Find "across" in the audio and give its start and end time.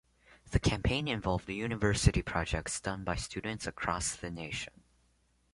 3.67-4.15